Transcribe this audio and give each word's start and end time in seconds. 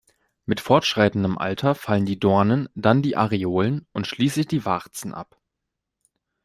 Mit 0.47 0.61
fortschreitendem 0.61 1.37
Alter 1.37 1.75
fallen 1.75 2.07
die 2.07 2.17
Dornen, 2.19 2.67
dann 2.73 3.03
die 3.03 3.15
Areolen 3.15 3.85
und 3.93 4.07
schließlich 4.07 4.47
die 4.47 4.65
Warzen 4.65 5.13
ab. 5.13 5.39